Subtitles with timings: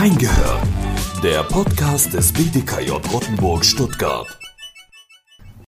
[0.00, 0.62] Reingehört.
[1.24, 4.28] Der Podcast des BDKJ Rottenburg Stuttgart.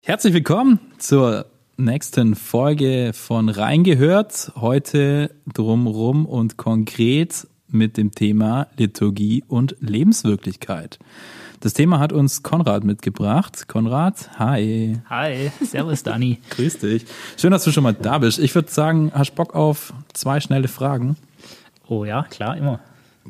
[0.01, 1.45] Herzlich willkommen zur
[1.77, 4.51] nächsten Folge von Reingehört.
[4.55, 10.97] Heute drumrum und konkret mit dem Thema Liturgie und Lebenswirklichkeit.
[11.59, 13.67] Das Thema hat uns Konrad mitgebracht.
[13.67, 15.01] Konrad, hi.
[15.07, 16.39] Hi, servus Dani.
[16.49, 17.05] Grüß dich.
[17.37, 18.39] Schön, dass du schon mal da bist.
[18.39, 21.15] Ich würde sagen, hast Bock auf zwei schnelle Fragen?
[21.87, 22.79] Oh ja, klar, immer.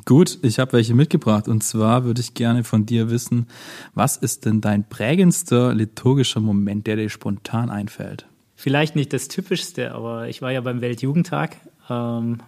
[0.03, 1.47] Gut, ich habe welche mitgebracht.
[1.47, 3.47] Und zwar würde ich gerne von dir wissen,
[3.93, 8.25] was ist denn dein prägendster liturgischer Moment, der dir spontan einfällt?
[8.55, 11.57] Vielleicht nicht das Typischste, aber ich war ja beim Weltjugendtag
[11.89, 12.39] ähm,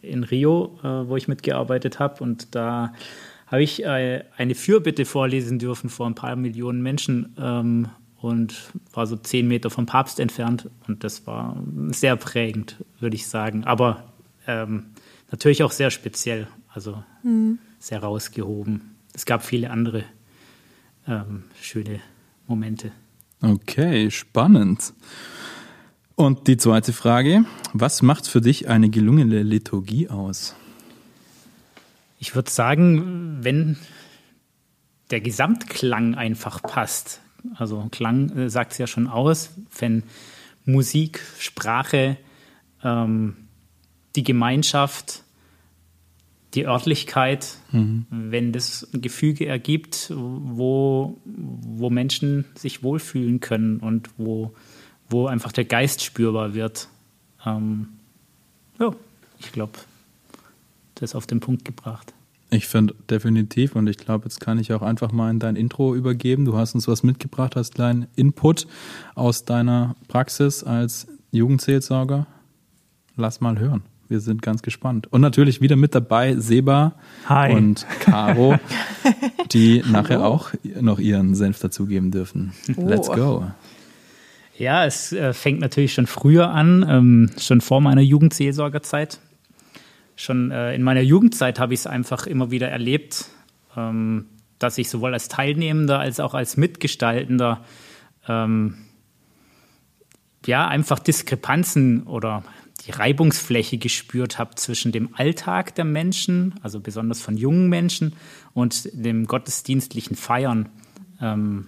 [0.00, 2.22] in Rio, äh, wo ich mitgearbeitet habe.
[2.24, 2.94] Und da
[3.46, 7.88] habe ich äh, eine Fürbitte vorlesen dürfen vor ein paar Millionen Menschen ähm,
[8.20, 8.54] und
[8.94, 10.70] war so zehn Meter vom Papst entfernt.
[10.88, 14.04] Und das war sehr prägend, würde ich sagen, aber
[14.46, 14.86] ähm,
[15.30, 17.58] natürlich auch sehr speziell also mhm.
[17.78, 18.96] sehr rausgehoben.
[19.14, 20.04] Es gab viele andere
[21.06, 22.00] ähm, schöne
[22.46, 22.90] Momente.
[23.40, 24.92] Okay, spannend.
[26.16, 30.54] Und die zweite Frage, was macht für dich eine gelungene Liturgie aus?
[32.18, 33.76] Ich würde sagen, wenn
[35.10, 37.20] der Gesamtklang einfach passt.
[37.56, 40.04] Also Klang äh, sagt es ja schon aus, wenn
[40.64, 42.16] Musik, Sprache,
[42.82, 43.36] ähm,
[44.16, 45.23] die Gemeinschaft,
[46.54, 48.06] die Örtlichkeit, mhm.
[48.10, 54.54] wenn das ein Gefüge ergibt, wo, wo Menschen sich wohlfühlen können und wo,
[55.08, 56.88] wo einfach der Geist spürbar wird.
[57.44, 57.88] Ähm,
[58.78, 58.94] ja,
[59.38, 59.72] ich glaube,
[60.96, 62.12] das auf den Punkt gebracht.
[62.50, 65.94] Ich finde definitiv und ich glaube, jetzt kann ich auch einfach mal in dein Intro
[65.94, 66.44] übergeben.
[66.44, 68.68] Du hast uns was mitgebracht, hast kleinen Input
[69.16, 72.26] aus deiner Praxis als Jugendseelsorger.
[73.16, 73.82] Lass mal hören.
[74.14, 75.08] Wir sind ganz gespannt.
[75.12, 76.92] Und natürlich wieder mit dabei Seba
[77.28, 77.52] Hi.
[77.52, 78.60] und Caro,
[79.52, 82.52] die nachher auch noch ihren Senf dazugeben dürfen.
[82.76, 82.86] Oh.
[82.86, 83.44] Let's go.
[84.56, 89.18] Ja, es äh, fängt natürlich schon früher an, ähm, schon vor meiner Jugendseelsorgerzeit.
[90.14, 93.24] Schon äh, in meiner Jugendzeit habe ich es einfach immer wieder erlebt,
[93.76, 94.26] ähm,
[94.60, 97.64] dass ich sowohl als Teilnehmender als auch als Mitgestaltender
[98.28, 98.76] ähm,
[100.46, 102.44] ja einfach Diskrepanzen oder
[102.86, 108.14] die Reibungsfläche gespürt habe zwischen dem Alltag der Menschen, also besonders von jungen Menschen,
[108.52, 110.68] und dem gottesdienstlichen Feiern.
[111.20, 111.66] Ähm,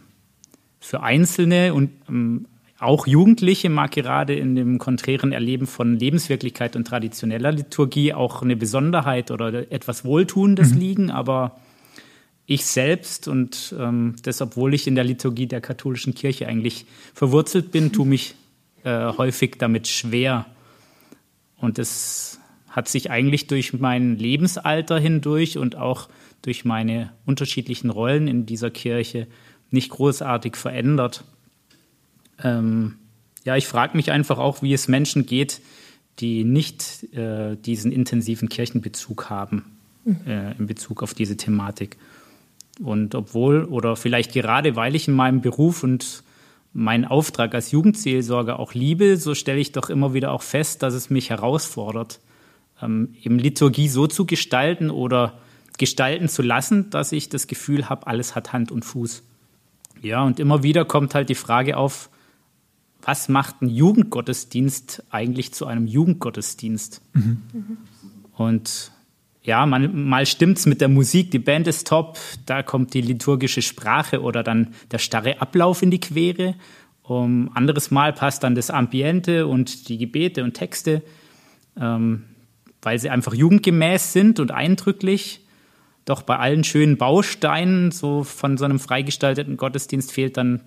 [0.80, 2.46] für Einzelne und ähm,
[2.78, 8.54] auch Jugendliche mag gerade in dem konträren Erleben von Lebenswirklichkeit und traditioneller Liturgie auch eine
[8.54, 10.78] Besonderheit oder etwas Wohltuendes mhm.
[10.78, 11.58] liegen, aber
[12.44, 17.72] ich selbst und ähm, das, obwohl ich in der Liturgie der katholischen Kirche eigentlich verwurzelt
[17.72, 18.34] bin, tue mich
[18.84, 20.46] äh, häufig damit schwer,
[21.58, 26.08] und das hat sich eigentlich durch mein Lebensalter hindurch und auch
[26.42, 29.26] durch meine unterschiedlichen Rollen in dieser Kirche
[29.70, 31.24] nicht großartig verändert.
[32.42, 32.98] Ähm,
[33.44, 35.62] ja, ich frage mich einfach auch, wie es Menschen geht,
[36.18, 39.64] die nicht äh, diesen intensiven Kirchenbezug haben
[40.04, 40.20] mhm.
[40.26, 41.96] äh, in Bezug auf diese Thematik.
[42.82, 46.22] Und obwohl oder vielleicht gerade weil ich in meinem Beruf und
[46.76, 50.92] meinen Auftrag als Jugendseelsorger auch liebe, so stelle ich doch immer wieder auch fest, dass
[50.92, 52.20] es mich herausfordert,
[52.82, 55.38] ähm, eben Liturgie so zu gestalten oder
[55.78, 59.22] gestalten zu lassen, dass ich das Gefühl habe, alles hat Hand und Fuß.
[60.02, 62.10] Ja, und immer wieder kommt halt die Frage auf,
[63.02, 67.00] was macht ein Jugendgottesdienst eigentlich zu einem Jugendgottesdienst?
[67.14, 67.78] Mhm.
[68.36, 68.92] Und
[69.46, 73.62] ja, man, mal stimmt's mit der Musik, die Band ist top, da kommt die liturgische
[73.62, 76.56] Sprache oder dann der starre Ablauf in die Quere.
[77.02, 81.02] Um anderes Mal passt dann das Ambiente und die Gebete und Texte,
[81.80, 82.24] ähm,
[82.82, 85.46] weil sie einfach jugendgemäß sind und eindrücklich.
[86.04, 90.62] Doch bei allen schönen Bausteinen, so von so einem freigestalteten Gottesdienst, fehlt dann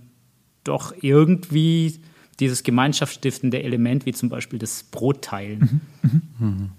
[0.64, 2.00] doch irgendwie
[2.40, 5.82] dieses gemeinschaftsstiftende Element, wie zum Beispiel das Brotteilen.
[6.02, 6.22] Mhm.
[6.40, 6.70] Mhm.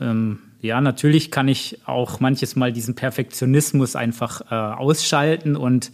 [0.00, 5.90] Ähm, ja, natürlich kann ich auch manches Mal diesen Perfektionismus einfach äh, ausschalten und,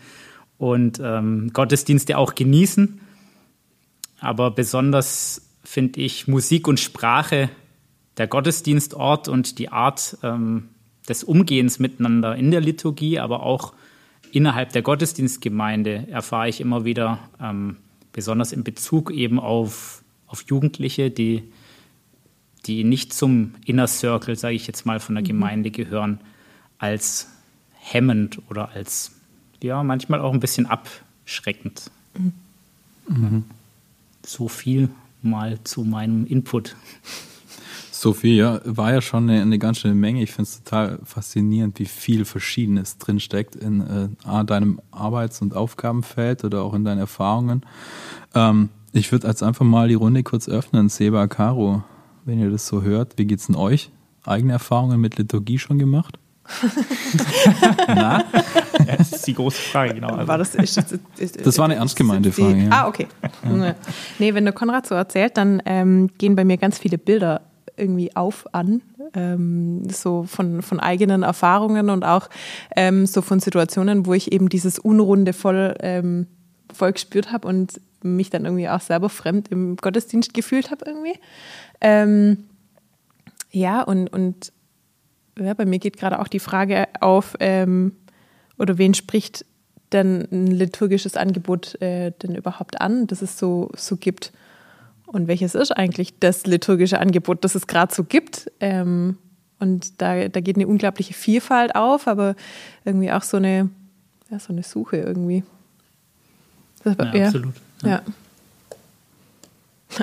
[0.59, 3.01] und ähm, Gottesdienste auch genießen.
[4.21, 7.51] Aber besonders finde ich Musik und Sprache,
[8.17, 10.71] der Gottesdienstort und die Art ähm,
[11.09, 13.73] des Umgehens miteinander in der Liturgie, aber auch
[14.33, 17.77] innerhalb der Gottesdienstgemeinde erfahre ich immer wieder, ähm,
[18.13, 21.45] besonders in Bezug eben auf, auf Jugendliche, die
[22.67, 25.29] die nicht zum Inner Circle, sage ich jetzt mal, von der mhm.
[25.29, 26.21] Gemeinde gehören,
[26.79, 27.29] als
[27.73, 29.13] hemmend oder als,
[29.63, 31.91] ja, manchmal auch ein bisschen abschreckend.
[33.09, 33.45] Mhm.
[34.25, 34.89] So viel
[35.23, 36.77] mal zu meinem Input.
[37.93, 40.23] Sophie, ja, war ja schon eine, eine ganz schöne Menge.
[40.23, 46.45] Ich finde es total faszinierend, wie viel Verschiedenes drinsteckt in äh, deinem Arbeits- und Aufgabenfeld
[46.45, 47.63] oder auch in deinen Erfahrungen.
[48.35, 50.91] Ähm, ich würde als einfach mal die Runde kurz öffnen.
[50.91, 51.85] Seba, Caro,
[52.27, 53.91] wenn ihr das so hört, wie geht's denn euch?
[54.25, 56.19] Eigene Erfahrungen mit Liturgie schon gemacht?
[57.89, 58.25] Na?
[58.87, 60.11] Ja, das ist die große Frage, genau.
[60.11, 60.29] Also.
[60.29, 62.65] War das, ist, ist, ist, das war eine ernst gemeinte Frage.
[62.65, 62.69] Ja.
[62.71, 63.07] Ah, okay.
[63.45, 63.75] Ja.
[64.19, 67.43] Nee, wenn der Konrad so erzählt, dann ähm, gehen bei mir ganz viele Bilder
[67.77, 68.81] irgendwie auf an,
[69.15, 72.29] ähm, so von, von eigenen Erfahrungen und auch
[72.75, 76.27] ähm, so von Situationen, wo ich eben dieses Unrunde voll, ähm,
[76.73, 81.19] voll gespürt habe und mich dann irgendwie auch selber fremd im Gottesdienst gefühlt habe irgendwie.
[81.81, 82.45] Ähm,
[83.51, 84.53] ja, und, und
[85.39, 87.93] ja, bei mir geht gerade auch die Frage auf, ähm,
[88.59, 89.45] oder wen spricht
[89.93, 94.33] denn ein liturgisches Angebot äh, denn überhaupt an, das es so, so gibt?
[95.07, 98.51] Und welches ist eigentlich das liturgische Angebot, das es gerade so gibt?
[98.61, 99.19] Ähm,
[99.59, 102.35] und da, da geht eine unglaubliche Vielfalt auf, aber
[102.85, 103.71] irgendwie auch so eine,
[104.31, 105.45] ja, so eine Suche irgendwie.
[106.83, 107.55] Das, ja, ja, absolut.
[107.83, 108.03] Ja.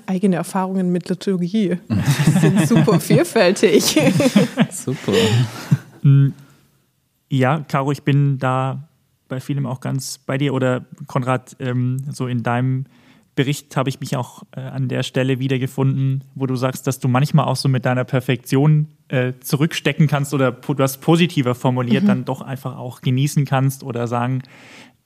[0.08, 4.00] Eigene Erfahrungen mit Liturgie Die sind super vielfältig.
[4.72, 5.12] super.
[6.02, 6.30] Mm,
[7.30, 8.88] ja, Caro, ich bin da
[9.28, 12.86] bei vielem auch ganz bei dir oder Konrad, ähm, so in deinem
[13.36, 17.08] Bericht habe ich mich auch äh, an der Stelle wiedergefunden, wo du sagst, dass du
[17.08, 22.08] manchmal auch so mit deiner Perfektion äh, zurückstecken kannst oder du hast positiver formuliert, mhm.
[22.08, 24.44] dann doch einfach auch genießen kannst oder sagen,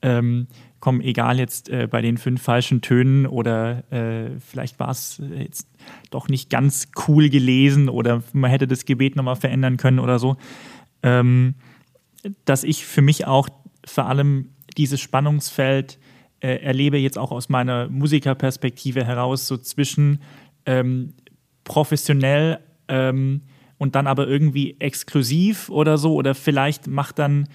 [0.02, 0.46] ähm,
[0.80, 5.68] komm, egal jetzt äh, bei den fünf falschen Tönen oder äh, vielleicht war es jetzt
[6.10, 10.36] doch nicht ganz cool gelesen oder man hätte das Gebet nochmal verändern können oder so,
[11.02, 11.54] ähm,
[12.44, 13.48] dass ich für mich auch
[13.84, 15.98] vor allem dieses Spannungsfeld
[16.40, 20.22] äh, erlebe jetzt auch aus meiner Musikerperspektive heraus so zwischen
[20.66, 21.14] ähm,
[21.64, 23.42] professionell ähm,
[23.78, 27.46] und dann aber irgendwie exklusiv oder so oder vielleicht macht dann äh,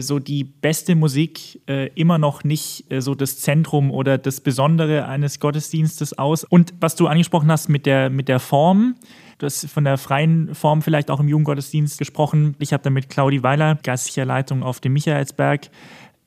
[0.00, 5.06] so die beste Musik äh, immer noch nicht äh, so das Zentrum oder das Besondere
[5.06, 6.44] eines Gottesdienstes aus.
[6.44, 8.94] Und was du angesprochen hast mit der, mit der Form,
[9.38, 12.54] du hast von der freien Form vielleicht auch im Jugendgottesdienst gesprochen.
[12.60, 15.68] Ich habe da mit Claudi Weiler, geistlicher Leitung auf dem Michaelsberg,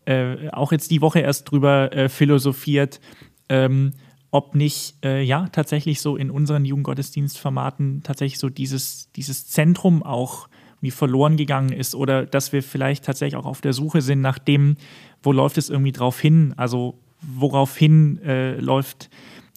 [0.04, 3.00] äh, auch jetzt die Woche erst drüber äh, philosophiert,
[3.48, 3.94] ähm,
[4.32, 10.50] ob nicht äh, ja tatsächlich so in unseren Jugendgottesdienstformaten tatsächlich so dieses, dieses Zentrum auch
[10.86, 14.38] wie verloren gegangen ist oder dass wir vielleicht tatsächlich auch auf der Suche sind nach
[14.38, 14.78] dem,
[15.24, 19.10] wo läuft es irgendwie drauf hin, also woraufhin äh, läuft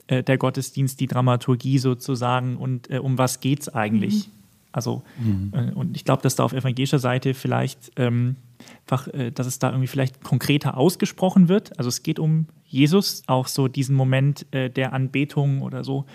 [0.07, 4.29] äh, der Gottesdienst, die Dramaturgie sozusagen und äh, um was geht es eigentlich?
[4.29, 4.33] Mhm.
[4.73, 5.53] Also, mhm.
[5.53, 8.37] Äh, und ich glaube, dass da auf evangelischer Seite vielleicht ähm,
[8.83, 11.79] einfach, äh, dass es da irgendwie vielleicht konkreter ausgesprochen wird.
[11.79, 16.07] Also es geht um Jesus, auch so diesen Moment äh, der Anbetung oder so.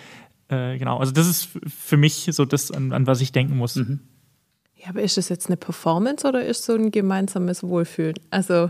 [0.50, 3.76] Äh, genau, also das ist für mich so das, an, an was ich denken muss.
[3.76, 4.00] Mhm.
[4.84, 8.16] Ja, aber ist das jetzt eine Performance oder ist so ein gemeinsames Wohlfühlen?
[8.32, 8.70] Also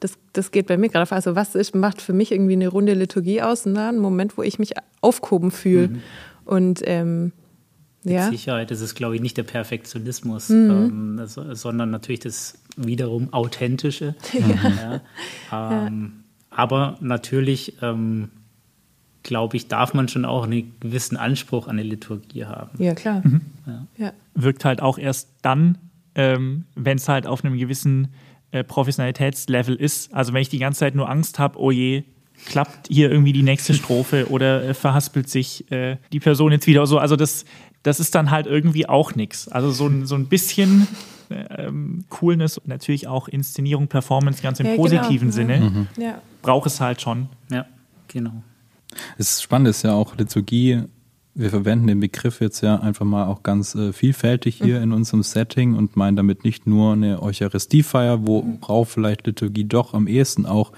[0.00, 1.12] das, das geht bei mir gerade auf.
[1.12, 3.64] Also was ist, macht für mich irgendwie eine runde Liturgie aus?
[3.64, 5.88] Na, ein Moment, wo ich mich aufgehoben fühle.
[5.88, 6.02] Mhm.
[6.44, 7.32] Und ähm,
[8.02, 8.28] mit ja.
[8.28, 11.16] Sicherheit ist es, glaube ich, nicht der Perfektionismus, mhm.
[11.18, 14.14] ähm, sondern natürlich das wiederum Authentische.
[14.32, 15.00] Ja.
[15.50, 15.86] Ja.
[15.86, 18.30] Ähm, aber natürlich, ähm,
[19.26, 22.82] glaube ich, darf man schon auch einen gewissen Anspruch an eine Liturgie haben.
[22.82, 23.20] Ja, klar.
[23.24, 23.42] Mhm.
[23.98, 24.12] Ja.
[24.34, 25.78] Wirkt halt auch erst dann,
[26.14, 28.08] ähm, wenn es halt auf einem gewissen
[28.52, 30.14] äh, Professionalitätslevel ist.
[30.14, 32.04] Also wenn ich die ganze Zeit nur Angst habe, oh je,
[32.46, 36.86] klappt hier irgendwie die nächste Strophe oder äh, verhaspelt sich äh, die Person jetzt wieder
[36.86, 36.98] so.
[36.98, 37.44] Also das,
[37.82, 39.48] das ist dann halt irgendwie auch nichts.
[39.48, 40.86] Also so, so ein bisschen
[41.30, 44.82] ähm, Coolness und natürlich auch Inszenierung, Performance ganz im ja, genau.
[44.84, 45.32] positiven genau.
[45.32, 45.88] Sinne mhm.
[45.98, 46.22] ja.
[46.42, 47.28] braucht es halt schon.
[47.50, 47.66] Ja,
[48.06, 48.44] genau.
[49.18, 50.82] Es ist spannend, ist ja auch Liturgie.
[51.34, 54.84] Wir verwenden den Begriff jetzt ja einfach mal auch ganz äh, vielfältig hier mhm.
[54.84, 60.06] in unserem Setting und meinen damit nicht nur eine Eucharistiefeier, worauf vielleicht Liturgie doch am
[60.06, 60.72] ehesten auch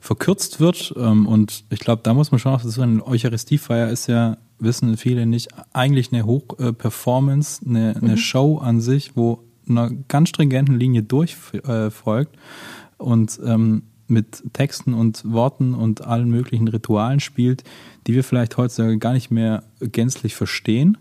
[0.00, 0.92] verkürzt wird.
[0.98, 4.96] Ähm, und ich glaube, da muss man schon auch sagen, eine Eucharistiefeier ist ja wissen
[4.96, 8.16] viele nicht, eigentlich eine Hochperformance, eine, eine mhm.
[8.16, 15.30] Show an sich, wo einer ganz stringenten Linie durchfolgt äh, und ähm, mit Texten und
[15.30, 17.64] Worten und allen möglichen Ritualen spielt,
[18.06, 20.98] die wir vielleicht heutzutage gar nicht mehr gänzlich verstehen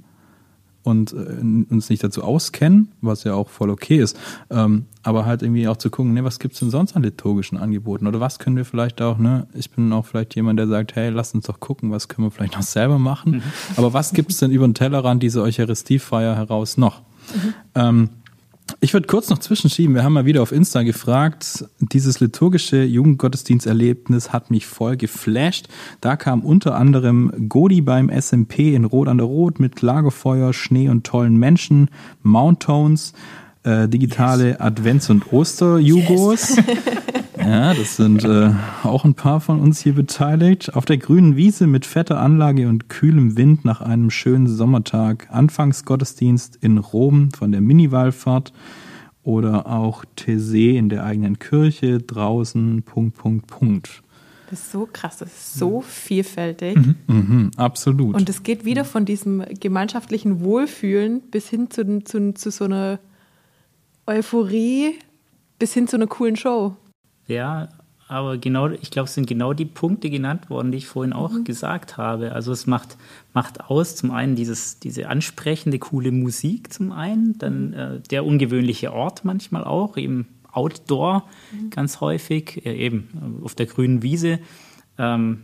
[0.84, 4.18] und äh, uns nicht dazu auskennen, was ja auch voll okay ist,
[4.50, 8.08] ähm, aber halt irgendwie auch zu gucken, ne, was gibt's denn sonst an liturgischen Angeboten
[8.08, 11.10] oder was können wir vielleicht auch, ne, ich bin auch vielleicht jemand, der sagt, hey,
[11.10, 13.44] lass uns doch gucken, was können wir vielleicht noch selber machen, mhm.
[13.76, 17.02] aber was gibt's denn über den Tellerrand dieser Eucharistiefeier heraus noch?
[17.02, 17.54] Mhm.
[17.76, 18.10] Ähm,
[18.80, 19.96] Ich würde kurz noch zwischenschieben.
[19.96, 21.66] Wir haben mal wieder auf Insta gefragt.
[21.80, 25.68] Dieses liturgische Jugendgottesdiensterlebnis hat mich voll geflasht.
[26.00, 30.90] Da kam unter anderem Godi beim SMP in Rot an der Rot mit Lagerfeuer, Schnee
[30.90, 31.90] und tollen Menschen,
[32.24, 33.14] Mounttones,
[33.64, 34.60] äh, digitale yes.
[34.60, 36.56] Advents- und Oster-Jugos.
[36.56, 36.66] Yes.
[37.46, 38.52] ja, das sind äh,
[38.84, 40.74] auch ein paar von uns hier beteiligt.
[40.76, 45.28] Auf der grünen Wiese mit fetter Anlage und kühlem Wind nach einem schönen Sommertag.
[45.32, 48.54] Anfangsgottesdienst in Rom von der Mini-Wallfahrt
[49.24, 54.04] oder auch Thésée in der eigenen Kirche draußen, Punkt, Punkt, Punkt.
[54.50, 56.76] Das ist so krass, das ist so vielfältig.
[56.76, 58.16] Mhm, mhm, absolut.
[58.16, 63.00] Und es geht wieder von diesem gemeinschaftlichen Wohlfühlen bis hin zu, zu, zu so einer
[64.06, 64.96] Euphorie
[65.58, 66.76] bis hin zu einer coolen Show.
[67.28, 67.70] Ja,
[68.12, 71.32] aber genau, ich glaube, es sind genau die Punkte genannt worden, die ich vorhin auch
[71.32, 71.46] mhm.
[71.46, 72.34] gesagt habe.
[72.34, 72.98] Also es macht,
[73.34, 77.74] macht aus zum einen dieses, diese ansprechende, coole Musik zum einen, dann mhm.
[77.74, 81.24] äh, der ungewöhnliche Ort manchmal auch, eben Outdoor
[81.54, 81.70] mhm.
[81.70, 84.40] ganz häufig, äh, eben auf der grünen Wiese.
[84.98, 85.44] Ähm,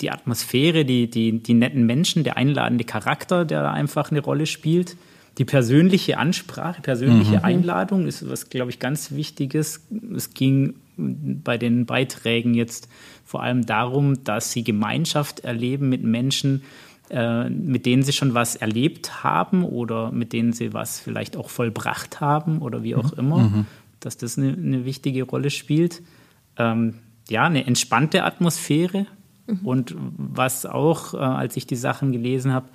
[0.00, 4.46] die Atmosphäre, die, die, die netten Menschen, der einladende Charakter, der da einfach eine Rolle
[4.46, 4.96] spielt.
[5.38, 7.44] Die persönliche Ansprache, persönliche mhm.
[7.44, 9.84] Einladung ist was, glaube ich, ganz Wichtiges.
[10.14, 12.88] Es ging bei den Beiträgen jetzt
[13.24, 16.62] vor allem darum, dass sie Gemeinschaft erleben mit Menschen,
[17.10, 21.48] äh, mit denen sie schon was erlebt haben oder mit denen sie was vielleicht auch
[21.48, 23.18] vollbracht haben oder wie auch mhm.
[23.18, 23.66] immer, mhm.
[24.00, 26.02] dass das eine, eine, wichtige Rolle spielt.
[26.56, 26.94] Ähm,
[27.28, 29.06] ja, eine entspannte Atmosphäre.
[29.46, 29.58] Mhm.
[29.62, 32.68] Und was auch, äh, als ich die Sachen gelesen habe,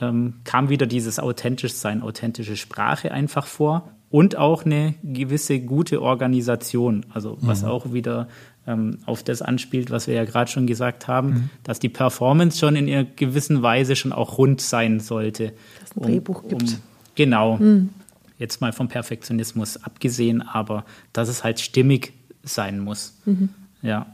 [0.00, 6.02] ähm, kam wieder dieses authentisch sein, authentische Sprache einfach vor und auch eine gewisse gute
[6.02, 7.68] Organisation, also was mhm.
[7.68, 8.28] auch wieder
[8.66, 11.50] ähm, auf das anspielt, was wir ja gerade schon gesagt haben, mhm.
[11.64, 15.52] dass die Performance schon in einer gewissen Weise schon auch rund sein sollte.
[15.80, 16.62] Dass es ein Drehbuch um, gibt.
[16.62, 16.78] Um,
[17.14, 17.56] genau.
[17.56, 17.90] Mhm.
[18.38, 23.16] Jetzt mal vom Perfektionismus abgesehen, aber dass es halt stimmig sein muss.
[23.24, 23.50] Mhm.
[23.82, 24.06] Ja.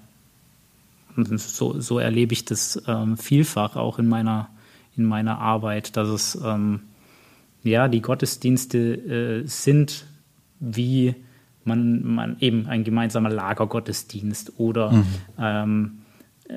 [1.16, 4.48] Und so, so erlebe ich das ähm, vielfach auch in meiner
[4.98, 6.80] in meiner Arbeit, dass es ähm,
[7.62, 10.06] ja die Gottesdienste äh, sind
[10.60, 11.14] wie
[11.64, 15.06] man, man eben ein gemeinsamer Lagergottesdienst oder mhm.
[15.38, 15.98] ähm,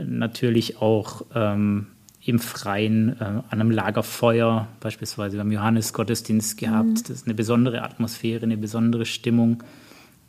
[0.06, 1.88] natürlich auch ähm,
[2.24, 6.88] im Freien äh, an einem Lagerfeuer, beispielsweise beim Johannesgottesdienst gehabt.
[6.88, 6.96] Mhm.
[6.96, 9.64] Das ist eine besondere Atmosphäre, eine besondere Stimmung.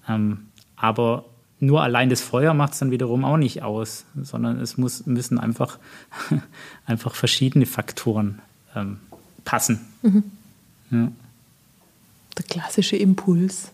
[0.09, 1.27] Ähm, aber
[1.63, 5.39] nur allein das Feuer macht es dann wiederum auch nicht aus, sondern es muss, müssen
[5.39, 5.79] einfach,
[6.87, 8.41] einfach verschiedene Faktoren
[8.75, 8.99] ähm,
[9.45, 9.81] passen.
[10.03, 10.25] Mhm.
[10.91, 11.13] Ja.
[12.37, 13.71] Der klassische Impuls.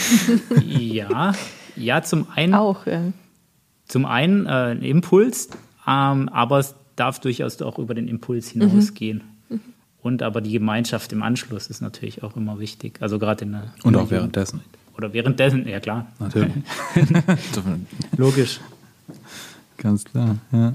[0.64, 1.34] ja,
[1.74, 2.54] ja, zum einen.
[2.54, 3.02] Auch, ja.
[3.88, 5.48] Zum einen äh, ein Impuls,
[5.88, 9.24] ähm, aber es darf durchaus auch über den Impuls hinausgehen.
[9.48, 9.60] Mhm.
[10.02, 13.02] Und aber die Gemeinschaft im Anschluss ist natürlich auch immer wichtig.
[13.02, 13.74] Also gerade in der.
[13.82, 14.60] Und auch währenddessen.
[14.96, 16.12] Oder währenddessen, ja klar.
[16.18, 16.52] Natürlich.
[18.16, 18.60] Logisch.
[19.76, 20.74] Ganz klar, ja.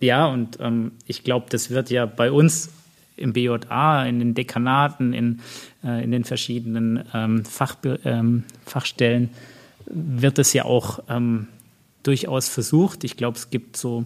[0.00, 2.70] Ja, und ähm, ich glaube, das wird ja bei uns
[3.16, 5.40] im BJA, in den Dekanaten, in,
[5.82, 9.30] äh, in den verschiedenen ähm, Fach, ähm, Fachstellen,
[9.86, 11.48] wird es ja auch ähm,
[12.02, 13.04] durchaus versucht.
[13.04, 14.04] Ich glaube, es gibt so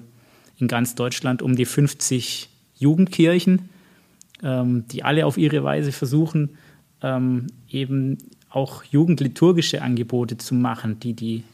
[0.58, 3.68] in ganz Deutschland um die 50 Jugendkirchen,
[4.42, 6.56] ähm, die alle auf ihre Weise versuchen,
[7.02, 8.18] ähm, eben
[8.52, 11.44] auch jugendliturgische Angebote zu machen, die die,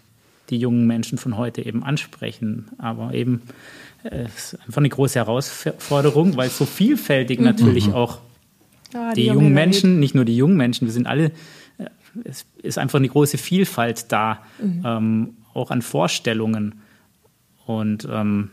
[0.51, 2.69] die jungen Menschen von heute eben ansprechen.
[2.79, 3.43] Aber eben
[4.05, 7.45] äh, es ist einfach eine große Herausforderung, weil so vielfältig mhm.
[7.45, 7.95] natürlich mhm.
[7.95, 8.19] auch
[8.93, 11.27] ja, die, die jungen Menschen, nicht nur die jungen Menschen, wir sind alle,
[11.79, 11.87] äh,
[12.25, 14.83] es ist einfach eine große Vielfalt da, mhm.
[14.85, 16.81] ähm, auch an Vorstellungen.
[17.67, 18.51] Und ähm,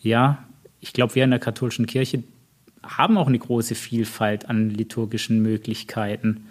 [0.00, 0.44] ja,
[0.80, 2.22] ich glaube, wir in der katholischen Kirche
[2.82, 6.46] haben auch eine große Vielfalt an liturgischen Möglichkeiten.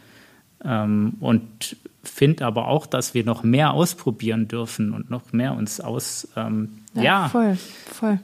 [0.64, 5.80] Ähm, und finde aber auch, dass wir noch mehr ausprobieren dürfen und noch mehr uns
[5.80, 6.28] aus.
[6.36, 8.20] Ähm, ja, ja, voll, voll.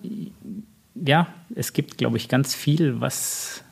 [0.96, 3.63] Ja, es gibt, glaube ich, ganz viel, was,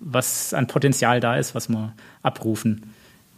[0.00, 1.92] was an Potenzial da ist, was man
[2.22, 2.94] abrufen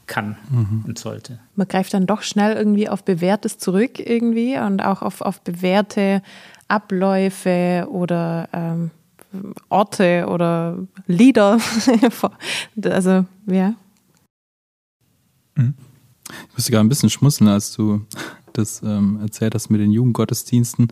[0.07, 0.85] kann mhm.
[0.87, 1.38] und sollte.
[1.54, 6.23] Man greift dann doch schnell irgendwie auf Bewährtes zurück irgendwie und auch auf, auf bewährte
[6.69, 8.90] Abläufe oder ähm,
[9.69, 11.59] Orte oder Lieder.
[12.85, 13.75] also, ja.
[15.61, 15.75] Mhm.
[16.49, 18.02] Ich musste gerade ein bisschen schmunzeln, als du
[18.52, 20.88] das ähm, erzählt hast mit den Jugendgottesdiensten.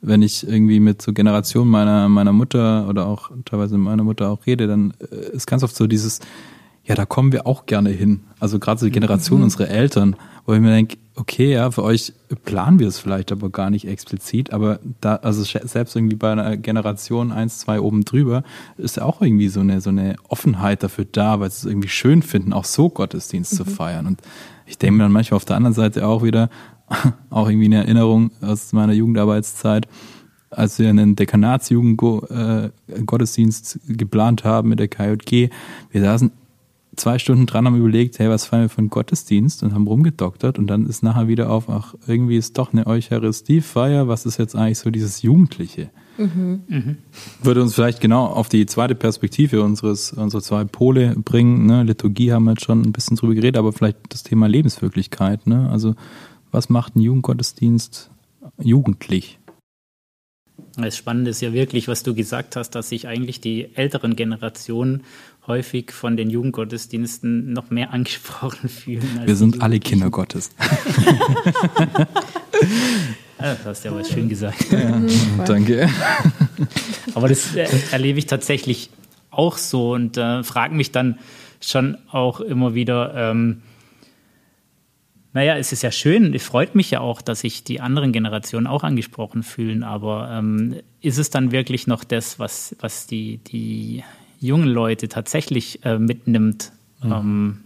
[0.00, 4.46] Wenn ich irgendwie mit so Generationen meiner, meiner Mutter oder auch teilweise meiner Mutter auch
[4.46, 6.20] rede, dann äh, ist ganz oft so dieses,
[6.84, 8.20] ja, da kommen wir auch gerne hin.
[8.38, 9.44] Also gerade so die Generation mhm.
[9.44, 12.12] unserer Eltern, wo ich mir denke, okay, ja, für euch
[12.44, 16.56] planen wir es vielleicht aber gar nicht explizit, aber da, also selbst irgendwie bei einer
[16.56, 18.44] Generation eins, zwei oben drüber,
[18.76, 21.88] ist ja auch irgendwie so eine, so eine Offenheit dafür da, weil sie es irgendwie
[21.88, 23.56] schön finden, auch so Gottesdienst mhm.
[23.56, 24.06] zu feiern.
[24.06, 24.22] Und
[24.66, 26.50] ich denke mir dann manchmal auf der anderen Seite auch wieder,
[27.30, 29.88] auch irgendwie eine Erinnerung aus meiner Jugendarbeitszeit,
[30.50, 35.50] als wir einen Dekanatsjugendgottesdienst äh, geplant haben mit der KJG,
[35.90, 36.30] wir saßen
[36.98, 40.58] zwei Stunden dran, haben überlegt, hey, was feiern wir für einen Gottesdienst und haben rumgedoktert
[40.58, 44.54] und dann ist nachher wieder auf, ach, irgendwie ist doch eine Eucharistiefeier, was ist jetzt
[44.54, 45.90] eigentlich so dieses Jugendliche?
[46.18, 46.62] Mhm.
[46.68, 46.96] Mhm.
[47.42, 51.66] Würde uns vielleicht genau auf die zweite Perspektive unseres, unserer zwei Pole bringen.
[51.66, 51.84] Ne?
[51.84, 55.46] Liturgie haben wir jetzt schon ein bisschen drüber geredet, aber vielleicht das Thema Lebenswirklichkeit.
[55.46, 55.70] Ne?
[55.70, 55.94] Also,
[56.50, 58.10] was macht ein Jugendgottesdienst
[58.60, 59.38] jugendlich?
[60.76, 65.02] Das Spannende ist ja wirklich, was du gesagt hast, dass sich eigentlich die älteren Generationen
[65.48, 69.22] häufig von den Jugendgottesdiensten noch mehr angesprochen fühlen.
[69.24, 70.50] Wir sind alle Kinder Gottes.
[73.38, 74.70] das hast du ja was schön gesagt.
[74.70, 75.00] Ja,
[75.44, 75.88] danke.
[77.14, 78.90] Aber das äh, erlebe ich tatsächlich
[79.30, 81.18] auch so und äh, frage mich dann
[81.60, 83.62] schon auch immer wieder, ähm,
[85.32, 88.66] naja, es ist ja schön, es freut mich ja auch, dass sich die anderen Generationen
[88.66, 94.02] auch angesprochen fühlen, aber ähm, ist es dann wirklich noch das, was, was die, die
[94.38, 96.72] jungen Leute tatsächlich äh, mitnimmt.
[97.02, 97.12] Mhm.
[97.12, 97.58] Ähm,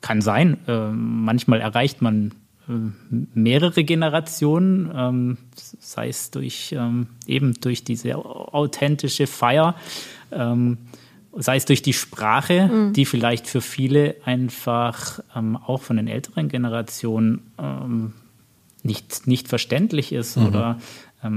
[0.00, 0.58] kann sein.
[0.68, 2.32] Äh, manchmal erreicht man
[2.68, 2.72] äh,
[3.34, 9.76] mehrere Generationen, ähm, sei es durch ähm, eben durch diese authentische Feier,
[10.30, 10.76] ähm,
[11.32, 12.92] sei es durch die Sprache, mhm.
[12.92, 18.12] die vielleicht für viele einfach ähm, auch von den älteren Generationen ähm,
[18.82, 20.46] nicht, nicht verständlich ist mhm.
[20.46, 20.78] oder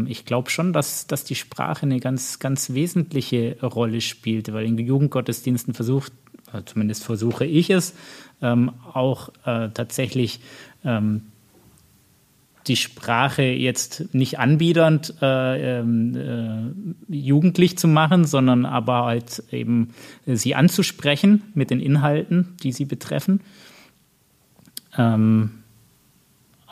[0.07, 4.77] ich glaube schon, dass, dass die Sprache eine ganz, ganz wesentliche Rolle spielt, weil in
[4.77, 6.11] Jugendgottesdiensten versucht,
[6.53, 7.93] äh, zumindest versuche ich es,
[8.41, 10.39] ähm, auch äh, tatsächlich
[10.83, 11.21] ähm,
[12.67, 15.83] die Sprache jetzt nicht anbiedernd äh, äh,
[17.07, 19.93] jugendlich zu machen, sondern aber halt eben
[20.25, 23.41] sie anzusprechen mit den Inhalten, die sie betreffen.
[24.97, 25.56] Ähm,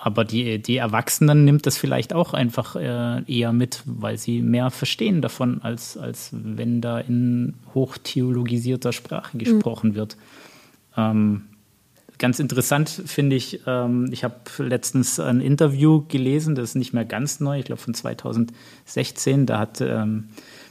[0.05, 4.69] aber die, die Erwachsenen nimmt das vielleicht auch einfach äh, eher mit, weil sie mehr
[4.69, 9.95] verstehen davon, als, als wenn da in hochtheologisierter Sprache gesprochen mhm.
[9.95, 10.17] wird.
[10.95, 11.45] Ähm,
[12.19, 17.05] ganz interessant finde ich, ähm, ich habe letztens ein Interview gelesen, das ist nicht mehr
[17.05, 19.47] ganz neu, ich glaube von 2016.
[19.47, 20.25] Da hat ähm,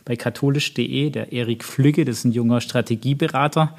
[0.05, 3.77] bei katholisch.de der Erik Flügge, das ist ein junger Strategieberater,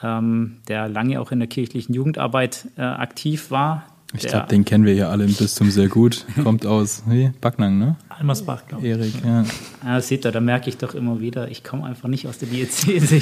[0.00, 4.84] ähm, der lange auch in der kirchlichen Jugendarbeit äh, aktiv war, ich glaube, den kennen
[4.84, 6.26] wir ja alle im Bistum sehr gut.
[6.42, 7.30] Kommt aus wie?
[7.40, 7.96] Backnang, ne?
[8.10, 8.92] Almersbach, glaube ich.
[8.92, 9.44] Erik, ja.
[9.84, 10.00] ja.
[10.00, 13.20] Seht ihr, da merke ich doch immer wieder, ich komme einfach nicht aus der Diözese.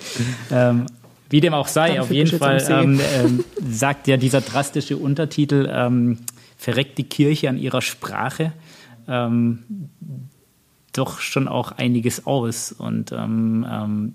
[0.50, 0.86] ähm,
[1.30, 6.18] wie dem auch sei, auf jeden Fall ähm, ähm, sagt ja dieser drastische Untertitel, ähm,
[6.58, 8.52] verreckt die Kirche an ihrer Sprache,
[9.08, 9.64] ähm,
[10.92, 12.72] doch schon auch einiges aus.
[12.72, 14.14] Und ähm, ähm,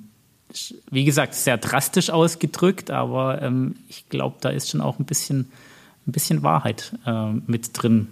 [0.92, 3.50] wie gesagt, sehr drastisch ausgedrückt, aber
[3.88, 5.48] ich glaube, da ist schon auch ein bisschen
[6.08, 8.08] ein bisschen Wahrheit äh, mit drin.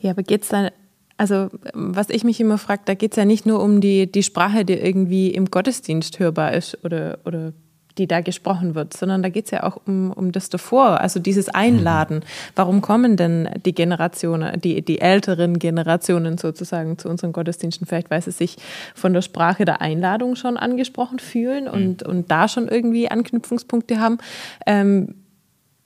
[0.00, 0.70] Ja, aber geht es dann,
[1.16, 4.22] also was ich mich immer frage, da geht es ja nicht nur um die, die
[4.22, 7.52] Sprache, die irgendwie im Gottesdienst hörbar ist oder, oder
[7.98, 11.20] die da gesprochen wird, sondern da geht es ja auch um, um das davor, also
[11.20, 12.18] dieses Einladen.
[12.18, 12.52] Mhm.
[12.54, 17.86] Warum kommen denn die Generationen, die, die älteren Generationen sozusagen zu unseren Gottesdiensten?
[17.86, 18.56] Vielleicht, weil sie sich
[18.94, 22.10] von der Sprache der Einladung schon angesprochen fühlen und, mhm.
[22.10, 24.18] und da schon irgendwie Anknüpfungspunkte haben.
[24.64, 25.14] Ähm,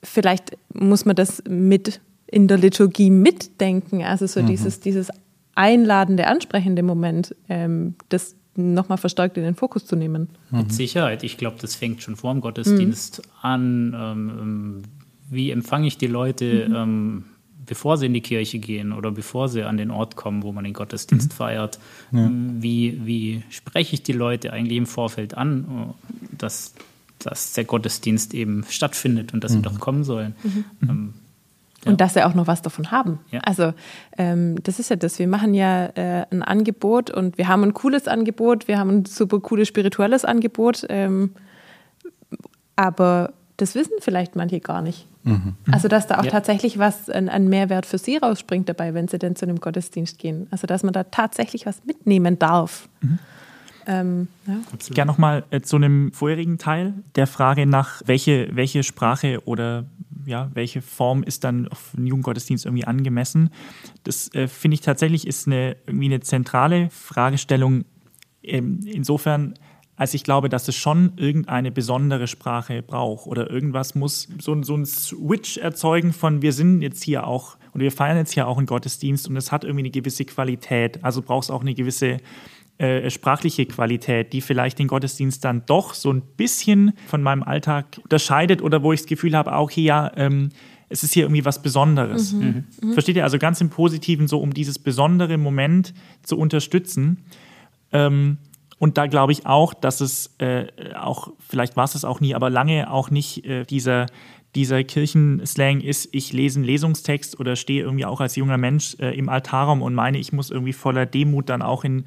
[0.03, 4.47] vielleicht muss man das mit in der Liturgie mitdenken, also so mhm.
[4.47, 5.09] dieses, dieses
[5.55, 10.29] einladende, ansprechende Moment, ähm, das nochmal verstärkt in den Fokus zu nehmen.
[10.51, 11.23] Mit Sicherheit.
[11.23, 13.31] Ich glaube, das fängt schon vor dem Gottesdienst mhm.
[13.41, 13.95] an.
[13.97, 14.81] Ähm,
[15.29, 16.75] wie empfange ich die Leute, mhm.
[16.75, 17.25] ähm,
[17.65, 20.63] bevor sie in die Kirche gehen oder bevor sie an den Ort kommen, wo man
[20.63, 21.35] den Gottesdienst mhm.
[21.35, 21.79] feiert?
[22.11, 22.29] Ja.
[22.31, 25.93] Wie, wie spreche ich die Leute eigentlich im Vorfeld an,
[26.37, 26.73] dass
[27.23, 29.55] dass der Gottesdienst eben stattfindet und dass mhm.
[29.55, 30.35] sie doch kommen sollen.
[30.43, 30.65] Mhm.
[30.81, 31.13] Ähm,
[31.85, 31.91] ja.
[31.91, 33.19] Und dass sie auch noch was davon haben.
[33.31, 33.39] Ja.
[33.41, 33.73] Also
[34.17, 35.19] ähm, das ist ja das.
[35.19, 39.05] Wir machen ja äh, ein Angebot und wir haben ein cooles Angebot, wir haben ein
[39.05, 41.31] super cooles spirituelles Angebot, ähm,
[42.75, 45.07] aber das wissen vielleicht manche gar nicht.
[45.23, 45.55] Mhm.
[45.71, 46.31] Also dass da auch ja.
[46.31, 50.19] tatsächlich was, ein, ein, Mehrwert für sie rausspringt dabei, wenn sie denn zu einem Gottesdienst
[50.19, 50.47] gehen.
[50.51, 52.89] Also dass man da tatsächlich was mitnehmen darf.
[53.01, 53.19] Mhm.
[53.85, 54.59] Ähm, ja.
[54.91, 59.85] Gerne nochmal äh, zu einem vorherigen Teil der Frage nach, welche, welche Sprache oder
[60.25, 63.49] ja, welche Form ist dann auf einen Jugendgottesdienst irgendwie angemessen.
[64.03, 67.85] Das äh, finde ich tatsächlich ist eine, irgendwie eine zentrale Fragestellung
[68.43, 69.55] ähm, insofern,
[69.95, 74.75] als ich glaube, dass es schon irgendeine besondere Sprache braucht oder irgendwas muss so, so
[74.75, 78.57] ein Switch erzeugen von wir sind jetzt hier auch und wir feiern jetzt hier auch
[78.57, 81.03] einen Gottesdienst und es hat irgendwie eine gewisse Qualität.
[81.03, 82.17] Also braucht es auch eine gewisse
[82.83, 87.85] äh, sprachliche Qualität, die vielleicht den Gottesdienst dann doch so ein bisschen von meinem Alltag
[88.03, 90.49] unterscheidet oder wo ich das Gefühl habe, auch hier, ja, ähm,
[90.89, 92.33] es ist hier irgendwie was Besonderes.
[92.33, 92.65] Mhm.
[92.81, 92.91] Mhm.
[92.91, 93.23] Versteht ihr?
[93.23, 95.93] Also ganz im Positiven, so um dieses besondere Moment
[96.23, 97.23] zu unterstützen.
[97.93, 98.37] Ähm,
[98.79, 100.65] und da glaube ich auch, dass es äh,
[100.99, 104.07] auch, vielleicht war es es auch nie, aber lange auch nicht äh, dieser,
[104.55, 109.17] dieser Kirchenslang ist, ich lese einen Lesungstext oder stehe irgendwie auch als junger Mensch äh,
[109.17, 112.05] im Altarraum und meine, ich muss irgendwie voller Demut dann auch in,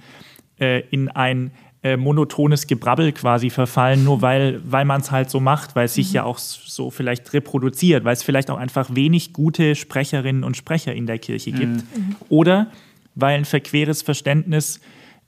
[0.58, 1.50] äh, in ein
[1.82, 5.94] äh, monotones Gebrabbel quasi verfallen, nur weil, weil man es halt so macht, weil es
[5.94, 6.14] sich mhm.
[6.14, 10.94] ja auch so vielleicht reproduziert, weil es vielleicht auch einfach wenig gute Sprecherinnen und Sprecher
[10.94, 11.76] in der Kirche gibt.
[11.76, 12.16] Mhm.
[12.28, 12.72] Oder
[13.14, 14.80] weil ein verqueres Verständnis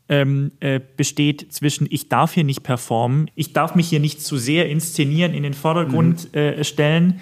[0.08, 4.36] ähm, äh, besteht zwischen, ich darf hier nicht performen, ich darf mich hier nicht zu
[4.36, 6.38] sehr inszenieren, in den Vordergrund mhm.
[6.38, 7.20] äh, stellen.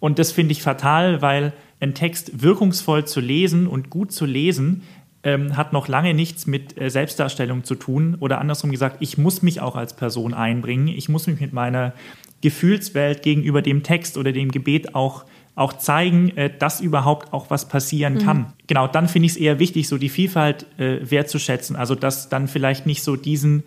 [0.00, 4.82] Und das finde ich fatal, weil ein Text wirkungsvoll zu lesen und gut zu lesen,
[5.24, 8.16] ähm, hat noch lange nichts mit äh, Selbstdarstellung zu tun.
[8.20, 10.88] Oder andersrum gesagt, ich muss mich auch als Person einbringen.
[10.88, 11.92] Ich muss mich mit meiner
[12.40, 17.68] Gefühlswelt gegenüber dem Text oder dem Gebet auch auch zeigen, äh, dass überhaupt auch was
[17.68, 18.38] passieren kann.
[18.38, 18.46] Mhm.
[18.66, 21.76] Genau, dann finde ich es eher wichtig, so die Vielfalt äh, wertzuschätzen.
[21.76, 23.62] Also, dass dann vielleicht nicht so diesen,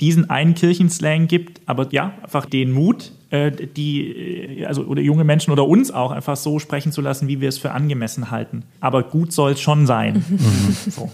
[0.00, 5.24] diesen einen Kirchenslang gibt, aber ja, einfach den Mut, äh, die, äh, also oder junge
[5.24, 8.64] Menschen oder uns auch einfach so sprechen zu lassen, wie wir es für angemessen halten.
[8.80, 10.24] Aber gut soll es schon sein.
[10.28, 10.76] Mhm.
[10.90, 11.10] So.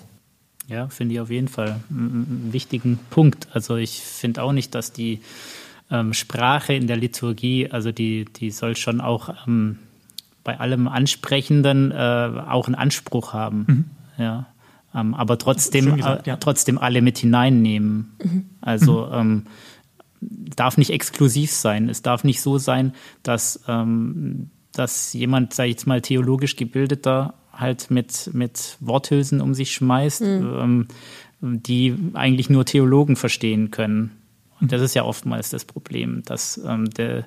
[0.69, 3.47] Ja, finde ich auf jeden Fall einen wichtigen Punkt.
[3.53, 5.21] Also ich finde auch nicht, dass die
[5.93, 9.79] ähm, Sprache in der Liturgie, also die, die soll schon auch ähm,
[10.43, 11.95] bei allem Ansprechenden äh,
[12.49, 13.65] auch einen Anspruch haben.
[13.69, 13.85] Mhm.
[14.19, 14.47] Ja.
[14.97, 16.35] Ähm, aber trotzdem, gesagt, ja.
[16.35, 18.17] äh, trotzdem alle mit hineinnehmen.
[18.23, 18.47] Mhm.
[18.61, 19.45] Also ähm,
[20.21, 21.89] darf nicht exklusiv sein.
[21.89, 27.35] Es darf nicht so sein, dass, ähm, dass jemand, sag ich jetzt mal, theologisch gebildeter
[27.53, 30.55] halt mit, mit Worthülsen um sich schmeißt, mhm.
[30.61, 30.89] ähm,
[31.43, 34.13] die eigentlich nur Theologen verstehen können.
[34.61, 37.27] Und das ist ja oftmals das Problem, dass ähm, der,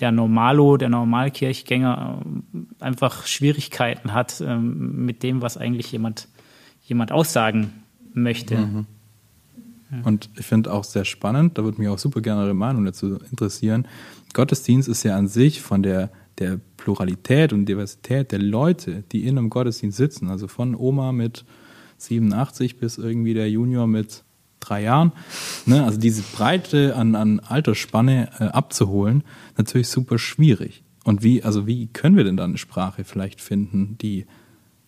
[0.00, 6.28] der Normalo, der Normalkirchgänger äh, einfach Schwierigkeiten hat ähm, mit dem, was eigentlich jemand,
[6.84, 7.72] jemand aussagen
[8.12, 8.56] möchte.
[8.56, 8.86] Mhm.
[10.02, 13.18] Und ich finde auch sehr spannend, da würde mich auch super gerne eure Meinung dazu
[13.30, 13.86] interessieren.
[14.32, 19.38] Gottesdienst ist ja an sich von der, der Pluralität und Diversität der Leute, die in
[19.38, 21.44] einem Gottesdienst sitzen, also von Oma mit
[21.98, 24.24] 87 bis irgendwie der Junior mit
[24.60, 25.12] drei Jahren.
[25.66, 25.84] Ne?
[25.84, 29.22] Also diese Breite an, an Altersspanne äh, abzuholen,
[29.56, 30.82] natürlich super schwierig.
[31.04, 34.26] Und wie, also wie können wir denn dann eine Sprache vielleicht finden, die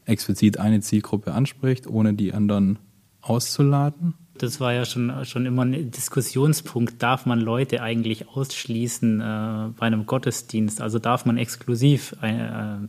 [0.07, 2.79] explizit eine Zielgruppe anspricht, ohne die anderen
[3.21, 4.14] auszuladen?
[4.38, 7.03] Das war ja schon, schon immer ein Diskussionspunkt.
[7.03, 9.25] Darf man Leute eigentlich ausschließen äh,
[9.79, 10.81] bei einem Gottesdienst?
[10.81, 12.35] Also darf man exklusiv äh,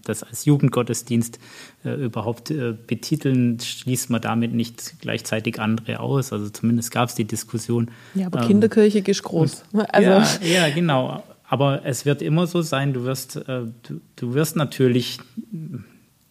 [0.03, 1.39] das als Jugendgottesdienst
[1.85, 3.59] äh, überhaupt äh, betiteln?
[3.59, 6.33] Schließt man damit nicht gleichzeitig andere aus?
[6.33, 7.91] Also zumindest gab es die Diskussion.
[8.13, 9.63] Ja, aber ähm, Kinderkirche ist groß.
[9.89, 10.09] Also.
[10.45, 11.23] Ja, ja, genau.
[11.49, 15.19] Aber es wird immer so sein, du wirst, äh, du, du wirst natürlich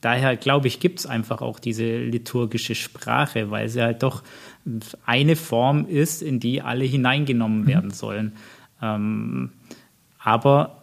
[0.01, 4.23] daher glaube ich, gibt es einfach auch diese liturgische Sprache, weil sie halt doch
[5.05, 7.67] eine Form ist, in die alle hineingenommen mhm.
[7.67, 8.33] werden sollen.
[8.83, 9.51] Ähm,
[10.19, 10.83] aber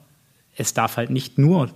[0.56, 1.70] es darf halt nicht nur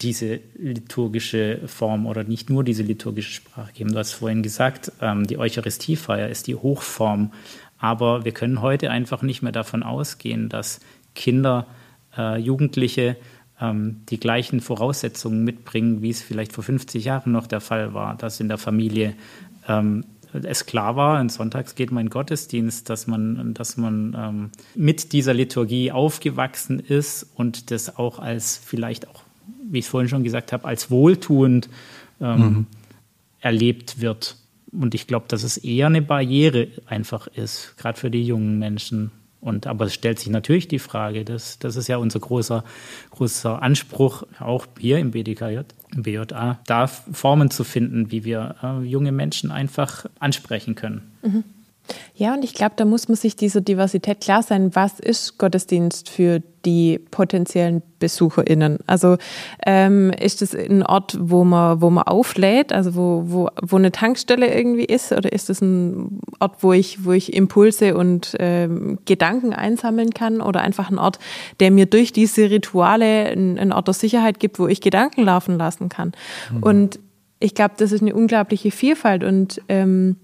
[0.00, 3.92] diese liturgische Form oder nicht nur diese liturgische Sprache geben.
[3.92, 7.32] Du hast vorhin gesagt, ähm, die Eucharistiefeier ist die Hochform.
[7.78, 10.80] Aber wir können heute einfach nicht mehr davon ausgehen, dass
[11.14, 11.66] Kinder,
[12.16, 13.16] äh, Jugendliche
[13.60, 18.16] ähm, die gleichen Voraussetzungen mitbringen, wie es vielleicht vor 50 Jahren noch der Fall war,
[18.16, 19.14] dass in der Familie
[19.68, 20.04] ähm,
[20.42, 25.32] es klar war, in Sonntags geht mein Gottesdienst, dass man, dass man ähm, mit dieser
[25.32, 29.22] Liturgie aufgewachsen ist und das auch als vielleicht auch,
[29.70, 31.68] wie ich vorhin schon gesagt habe, als wohltuend
[32.20, 32.66] ähm, mhm.
[33.40, 34.36] erlebt wird.
[34.72, 39.12] Und ich glaube, dass es eher eine Barriere einfach ist, gerade für die jungen Menschen.
[39.44, 42.64] Und aber es stellt sich natürlich die Frage, das, das ist ja unser großer,
[43.10, 45.60] großer Anspruch, auch hier im BDKJ,
[45.94, 51.12] im BJA, da Formen zu finden, wie wir äh, junge Menschen einfach ansprechen können.
[51.22, 51.44] Mhm.
[52.14, 56.08] Ja, und ich glaube, da muss man sich dieser Diversität klar sein, was ist Gottesdienst
[56.08, 58.78] für die potenziellen BesucherInnen?
[58.86, 59.18] Also
[59.66, 63.92] ähm, ist es ein Ort, wo man, wo man auflädt, also wo, wo, wo eine
[63.92, 68.98] Tankstelle irgendwie ist, oder ist es ein Ort, wo ich, wo ich Impulse und ähm,
[69.04, 71.18] Gedanken einsammeln kann, oder einfach ein Ort,
[71.60, 75.88] der mir durch diese Rituale einen Ort der Sicherheit gibt, wo ich Gedanken laufen lassen
[75.88, 76.12] kann?
[76.50, 76.62] Mhm.
[76.62, 76.98] Und
[77.40, 80.16] ich glaube, das ist eine unglaubliche Vielfalt und ähm,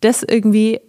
[0.00, 0.80] das irgendwie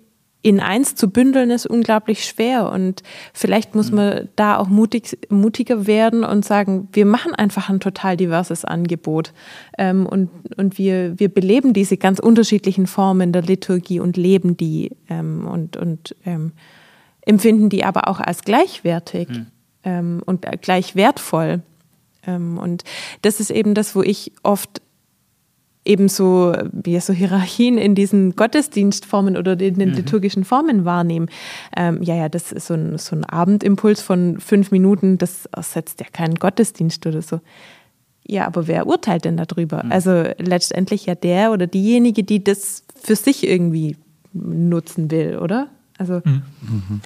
[0.43, 5.88] in eins zu bündeln ist unglaublich schwer und vielleicht muss man da auch mutig, mutiger
[5.88, 9.34] werden und sagen, wir machen einfach ein total diverses Angebot
[9.78, 14.91] ähm, und, und wir, wir beleben diese ganz unterschiedlichen Formen der Liturgie und leben die
[15.10, 16.54] ähm, und, und ähm,
[17.22, 19.28] empfinden die aber auch als gleichwertig
[19.84, 20.24] mhm.
[20.26, 21.62] und gleich wertvoll.
[22.26, 22.86] Ähm, und
[23.22, 24.82] das ist eben das, wo ich oft
[25.88, 29.95] eben so, wie so Hierarchien in diesen Gottesdienstformen oder in den mhm.
[29.95, 31.30] liturgischen Formen wahrnehmen.
[31.76, 36.00] Ähm, ja, ja, das ist so ein, so ein Abendimpuls von fünf Minuten, das ersetzt
[36.00, 37.39] ja keinen Gottesdienst oder so.
[38.28, 39.84] Ja, aber wer urteilt denn darüber?
[39.84, 39.91] Mhm.
[39.91, 43.95] Also letztendlich ja der oder diejenige, die das für sich irgendwie
[44.34, 45.69] nutzen will, oder?
[45.97, 46.21] Also.
[46.23, 46.43] Mhm.
[46.62, 47.02] mhm.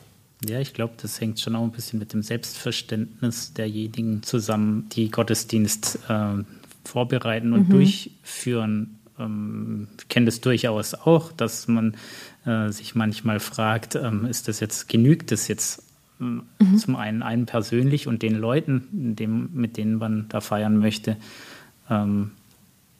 [0.49, 5.11] Ja, ich glaube, das hängt schon auch ein bisschen mit dem Selbstverständnis derjenigen zusammen, die
[5.11, 6.43] Gottesdienst äh,
[6.83, 7.71] vorbereiten und mhm.
[7.71, 8.99] durchführen.
[9.19, 11.95] Ähm, ich kenne das durchaus auch, dass man
[12.45, 15.83] äh, sich manchmal fragt, ähm, ist das jetzt, genügt das jetzt
[16.19, 16.77] ähm, mhm.
[16.77, 21.17] zum einen einen persönlich und den Leuten, dem, mit denen man da feiern möchte.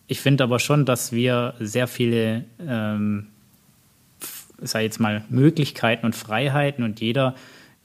[0.07, 2.43] Ich finde aber schon, dass wir sehr viele,
[4.59, 7.35] sei jetzt mal, Möglichkeiten und Freiheiten und jeder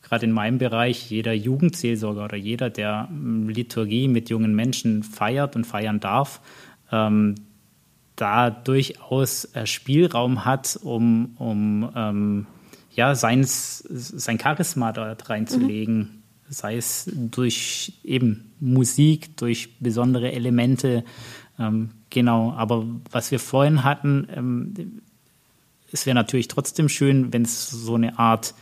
[0.09, 5.57] gerade in meinem Bereich, jeder Jugendseelsorger oder jeder, der ähm, Liturgie mit jungen Menschen feiert
[5.57, 6.41] und feiern darf,
[6.93, 7.35] ähm,
[8.15, 12.47] da durchaus äh, Spielraum hat, um, um ähm,
[12.95, 15.99] ja, seins, sein Charisma dort reinzulegen.
[15.99, 16.09] Mhm.
[16.49, 21.05] Sei es durch eben Musik, durch besondere Elemente.
[21.59, 25.03] Ähm, genau, aber was wir vorhin hatten, ähm,
[25.91, 28.55] es wäre natürlich trotzdem schön, wenn es so eine Art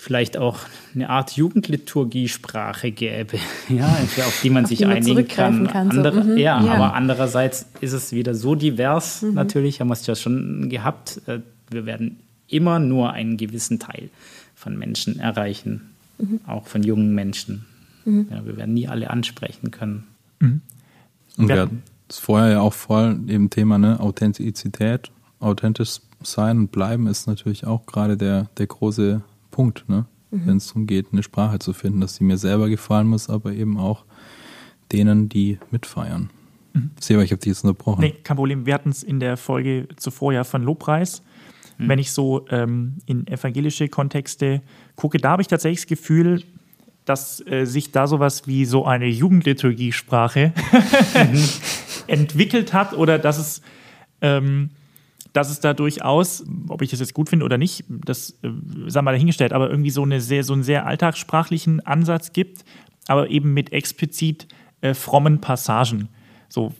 [0.00, 0.60] vielleicht auch
[0.94, 3.86] eine Art Jugendliturgiesprache gäbe, ja,
[4.26, 5.66] auf die man sich die man einigen kann.
[5.66, 6.30] kann Andere, so.
[6.30, 6.38] mhm.
[6.38, 9.34] ja, ja, aber andererseits ist es wieder so divers, mhm.
[9.34, 11.20] natürlich, haben wir es ja schon gehabt.
[11.26, 14.08] Äh, wir werden immer nur einen gewissen Teil
[14.54, 16.40] von Menschen erreichen, mhm.
[16.46, 17.66] auch von jungen Menschen.
[18.06, 18.26] Mhm.
[18.30, 20.04] Ja, wir werden nie alle ansprechen können.
[20.40, 20.62] Mhm.
[21.36, 24.00] Und wir hatten es vorher ja auch voll im Thema ne?
[24.00, 25.10] Authentizität,
[25.40, 30.06] authentisch sein und bleiben ist natürlich auch gerade der, der große Punkt, ne?
[30.30, 30.46] Mhm.
[30.46, 33.52] wenn es darum geht, eine Sprache zu finden, dass sie mir selber gefallen muss, aber
[33.52, 34.04] eben auch
[34.92, 36.30] denen, die mitfeiern.
[36.72, 36.90] Mhm.
[37.00, 38.00] Seba, ich habe dich jetzt unterbrochen.
[38.00, 38.66] Nee, kein Problem.
[38.66, 41.22] Wir hatten es in der Folge zuvor ja von Lobpreis.
[41.78, 41.88] Mhm.
[41.88, 44.62] Wenn ich so ähm, in evangelische Kontexte
[44.96, 46.42] gucke, da habe ich tatsächlich das Gefühl,
[47.04, 50.52] dass äh, sich da sowas wie so eine Jugendliturgiesprache
[51.32, 51.44] mhm.
[52.06, 53.62] entwickelt hat oder dass es
[54.20, 54.70] ähm,
[55.32, 58.50] dass es da durchaus, ob ich das jetzt gut finde oder nicht, das äh,
[58.86, 62.64] sei mal dahingestellt, aber irgendwie so, eine sehr, so einen sehr alltagssprachlichen Ansatz gibt,
[63.06, 64.48] aber eben mit explizit
[64.80, 66.08] äh, frommen Passagen.
[66.48, 66.72] So,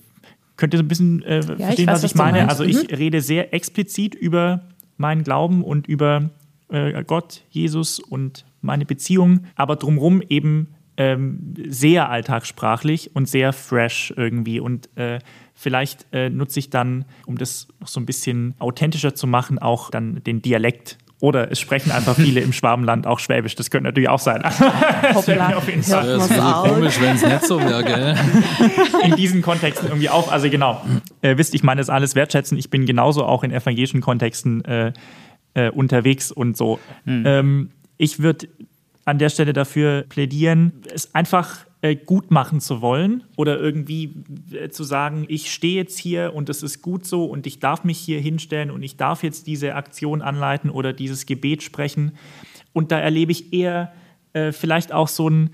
[0.57, 2.49] könnt ihr so ein bisschen äh, ja, verstehen, weiß, was ich meine?
[2.49, 2.95] Also ich mhm.
[2.95, 4.63] rede sehr explizit über
[4.97, 6.31] meinen Glauben und über
[6.69, 14.13] äh, Gott, Jesus und meine Beziehung, aber drumherum eben ähm, sehr alltagssprachlich und sehr fresh
[14.17, 14.61] irgendwie.
[14.61, 15.21] Und äh,
[15.61, 19.90] vielleicht äh, nutze ich dann, um das noch so ein bisschen authentischer zu machen, auch
[19.90, 23.57] dann den Dialekt oder es sprechen einfach viele im Schwabenland auch Schwäbisch.
[23.57, 24.42] Das könnte natürlich auch sein.
[25.14, 26.16] Hoppla, auf jeden Fall.
[26.16, 28.16] Das wäre komisch, wenn es nicht so wäre, gell?
[29.05, 30.33] In diesen Kontexten irgendwie auch.
[30.33, 30.83] Also genau,
[31.20, 32.57] äh, wisst, ich meine das alles wertschätzen.
[32.57, 34.92] Ich bin genauso auch in evangelischen Kontexten äh,
[35.53, 36.81] äh, unterwegs und so.
[37.05, 37.23] Mhm.
[37.27, 38.49] Ähm, ich würde
[39.05, 44.69] an der Stelle dafür plädieren, es einfach äh, gut machen zu wollen oder irgendwie äh,
[44.69, 47.99] zu sagen, ich stehe jetzt hier und es ist gut so und ich darf mich
[47.99, 52.12] hier hinstellen und ich darf jetzt diese Aktion anleiten oder dieses Gebet sprechen.
[52.73, 53.93] Und da erlebe ich eher
[54.35, 55.51] äh, vielleicht auch so ein,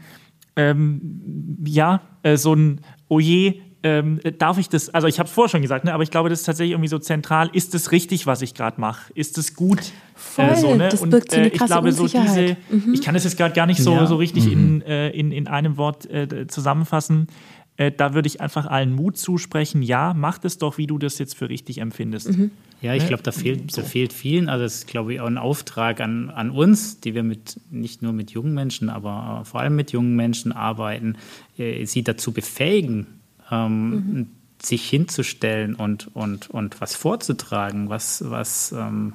[0.57, 5.33] ähm, ja, äh, so ein, oh je, ähm, darf ich das, also ich habe es
[5.33, 7.49] vorher schon gesagt, ne, aber ich glaube, das ist tatsächlich irgendwie so zentral.
[7.53, 9.12] Ist es richtig, was ich gerade mache?
[9.14, 9.92] Ist es gut?
[10.16, 10.88] Voll, äh, so, ne?
[10.88, 12.92] das und äh, ich glaube, so diese, mhm.
[12.92, 14.07] ich kann es jetzt gerade gar nicht so, ja.
[14.07, 14.53] so richtig mhm.
[14.53, 17.29] in, äh, in, in einem Wort äh, zusammenfassen.
[17.77, 21.18] Äh, da würde ich einfach allen Mut zusprechen, ja, mach es doch, wie du das
[21.20, 22.37] jetzt für richtig empfindest.
[22.37, 22.51] Mhm.
[22.83, 23.09] Ja, ich ne?
[23.09, 26.31] glaube, da fehlt, da fehlt vielen, also das ist, glaube ich, auch ein Auftrag an,
[26.31, 30.16] an uns, die wir mit nicht nur mit jungen Menschen, aber vor allem mit jungen
[30.16, 31.16] Menschen arbeiten,
[31.57, 33.15] sie dazu befähigen,
[33.51, 34.27] ähm, mhm.
[34.61, 39.15] sich hinzustellen und, und, und was vorzutragen, was, was ähm,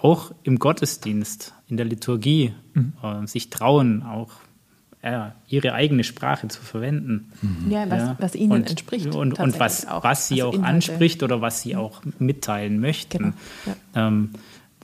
[0.00, 2.92] auch im Gottesdienst, in der Liturgie mhm.
[3.02, 4.30] äh, sich trauen, auch
[5.02, 7.32] ja, ihre eigene Sprache zu verwenden.
[7.40, 7.70] Mhm.
[7.70, 8.16] Ja, was, ja.
[8.18, 9.14] was ihnen und, entspricht.
[9.14, 10.74] Und, und was, auch, was sie auch Inhalte.
[10.74, 13.18] anspricht oder was sie auch mitteilen möchten.
[13.18, 13.34] Genau.
[13.94, 14.08] Ja.
[14.08, 14.30] Ähm,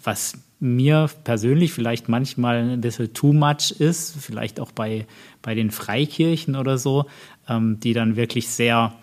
[0.02, 5.06] was mir persönlich vielleicht manchmal ein bisschen too much ist, vielleicht auch bei,
[5.42, 7.06] bei den Freikirchen oder so,
[7.48, 8.94] ähm, die dann wirklich sehr,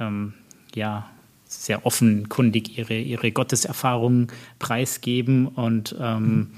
[0.00, 0.34] ähm,
[0.74, 1.08] ja,
[1.44, 6.50] sehr offenkundig ihre, ihre Gotteserfahrungen preisgeben und ähm, mhm.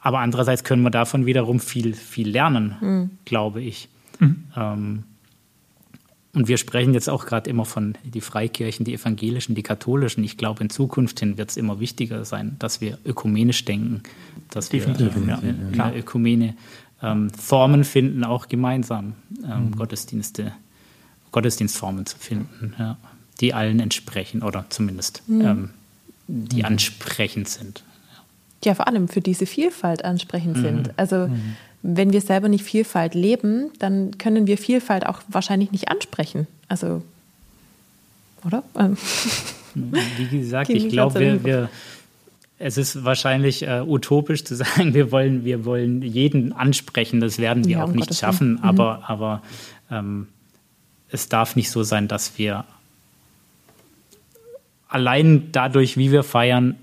[0.00, 3.10] aber andererseits können wir davon wiederum viel, viel lernen, mhm.
[3.24, 3.88] glaube ich.
[4.18, 4.44] Mhm.
[6.32, 10.24] Ähm, und wir sprechen jetzt auch gerade immer von die Freikirchen, die evangelischen, die katholischen.
[10.24, 14.02] Ich glaube, in Zukunft hin wird es immer wichtiger sein, dass wir ökumenisch denken,
[14.50, 15.14] dass Definitiv.
[15.14, 16.54] wir äh, in, in der Ökumene
[17.02, 19.14] ähm, Formen finden, auch gemeinsam
[19.44, 19.76] ähm, mhm.
[19.76, 20.52] Gottesdienste,
[21.32, 22.96] Gottesdienstformen zu finden, ja,
[23.40, 25.40] die allen entsprechen oder zumindest mhm.
[25.40, 25.70] ähm,
[26.28, 26.66] die mhm.
[26.66, 27.82] ansprechend sind.
[28.62, 28.74] Ja.
[28.74, 30.62] vor allem für diese Vielfalt ansprechend mhm.
[30.62, 30.98] sind.
[30.98, 35.88] Also mhm wenn wir selber nicht Vielfalt leben, dann können wir Vielfalt auch wahrscheinlich nicht
[35.88, 36.46] ansprechen.
[36.68, 37.02] Also,
[38.44, 38.62] oder?
[38.78, 38.96] Ähm.
[39.74, 41.70] Wie gesagt, ich glaube, wir, wir,
[42.58, 47.20] es ist wahrscheinlich äh, utopisch zu sagen, wir wollen, wir wollen jeden ansprechen.
[47.20, 48.54] Das werden wir ja, auch um nicht Gottes schaffen.
[48.54, 48.62] Mhm.
[48.62, 49.42] Aber, aber
[49.90, 50.28] ähm,
[51.08, 52.64] es darf nicht so sein, dass wir
[54.88, 56.76] allein dadurch, wie wir feiern,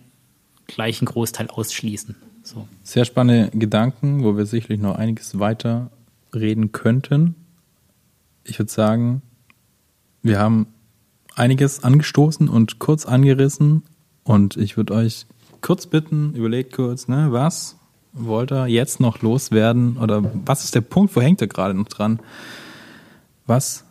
[0.65, 2.15] gleich einen Großteil ausschließen.
[2.47, 2.65] So.
[2.81, 5.91] Sehr spannende Gedanken, wo wir sicherlich noch einiges weiter
[6.33, 7.35] reden könnten.
[8.45, 9.21] Ich würde sagen,
[10.21, 10.67] wir haben
[11.35, 13.83] einiges angestoßen und kurz angerissen
[14.23, 15.25] und ich würde euch
[15.59, 17.75] kurz bitten, überlegt kurz, ne, was
[18.13, 21.89] wollt ihr jetzt noch loswerden oder was ist der Punkt, wo hängt ihr gerade noch
[21.89, 22.21] dran?
[23.45, 23.83] Was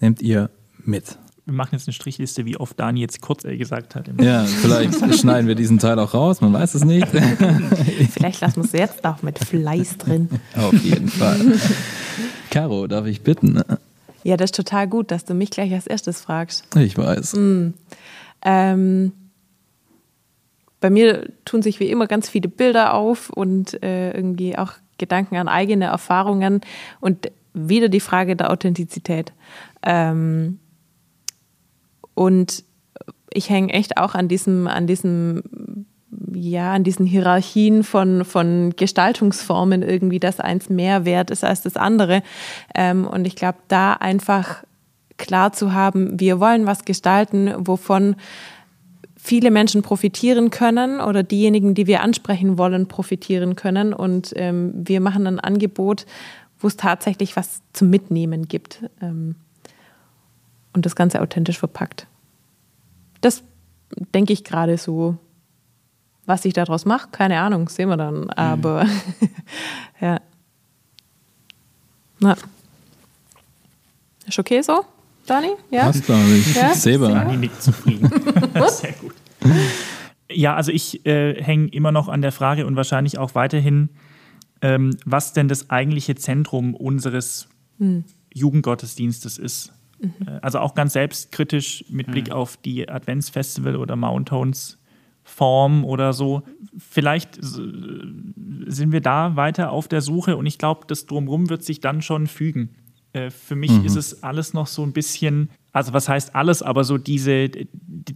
[0.00, 0.48] nehmt ihr
[0.82, 1.18] mit?
[1.44, 4.08] Wir machen jetzt eine Strichliste, wie oft Dani jetzt kurz gesagt hat.
[4.20, 7.08] Ja, vielleicht schneiden wir diesen Teil auch raus, man weiß es nicht.
[8.12, 10.28] vielleicht lassen wir es jetzt auch mit Fleiß drin.
[10.56, 11.58] Auf jeden Fall.
[12.50, 13.60] Caro, darf ich bitten?
[14.22, 16.64] Ja, das ist total gut, dass du mich gleich als erstes fragst.
[16.76, 17.34] Ich weiß.
[17.34, 17.74] Mhm.
[18.44, 19.12] Ähm,
[20.80, 25.36] bei mir tun sich wie immer ganz viele Bilder auf und äh, irgendwie auch Gedanken
[25.36, 26.60] an eigene Erfahrungen
[27.00, 29.32] und wieder die Frage der Authentizität.
[29.82, 30.58] Ähm,
[32.14, 32.64] und
[33.32, 35.86] ich hänge echt auch an diesem, an diesem,
[36.34, 41.76] ja, an diesen Hierarchien von, von Gestaltungsformen irgendwie, dass eins mehr wert ist als das
[41.76, 42.22] andere.
[42.74, 44.64] Ähm, und ich glaube, da einfach
[45.16, 48.16] klar zu haben, wir wollen was gestalten, wovon
[49.16, 53.94] viele Menschen profitieren können oder diejenigen, die wir ansprechen wollen, profitieren können.
[53.94, 56.06] Und ähm, wir machen ein Angebot,
[56.58, 58.84] wo es tatsächlich was zum Mitnehmen gibt.
[59.00, 59.36] Ähm,
[60.72, 62.06] und das Ganze authentisch verpackt.
[63.20, 63.42] Das
[64.14, 65.18] denke ich gerade so.
[66.24, 68.30] Was ich daraus mache, keine Ahnung, sehen wir dann.
[68.30, 68.90] Aber mhm.
[70.00, 70.20] ja.
[72.20, 72.36] Na.
[74.24, 74.84] Ist okay so,
[75.26, 75.48] Dani?
[75.72, 75.86] Ja?
[75.86, 76.54] Passt, glaube ich.
[76.54, 76.74] Ja?
[76.74, 77.08] Selber.
[77.08, 78.08] Dani nickt zufrieden.
[78.68, 79.14] Sehr gut.
[80.30, 83.88] Ja, also ich äh, hänge immer noch an der Frage und wahrscheinlich auch weiterhin,
[84.60, 88.04] ähm, was denn das eigentliche Zentrum unseres hm.
[88.32, 89.72] Jugendgottesdienstes ist.
[90.02, 90.38] Mhm.
[90.42, 92.34] Also auch ganz selbstkritisch mit Blick mhm.
[92.34, 94.78] auf die Adventsfestival oder Mountains
[95.24, 96.42] Form oder so.
[96.76, 101.80] Vielleicht sind wir da weiter auf der Suche und ich glaube, das Drumherum wird sich
[101.80, 102.70] dann schon fügen.
[103.12, 103.84] Äh, für mich mhm.
[103.84, 107.50] ist es alles noch so ein bisschen, also was heißt alles, aber so diese,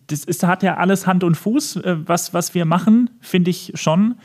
[0.08, 3.72] das ist, hat ja alles Hand und Fuß, äh, was, was wir machen, finde ich
[3.74, 4.16] schon.